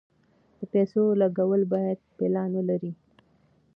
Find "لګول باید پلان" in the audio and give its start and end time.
1.21-2.51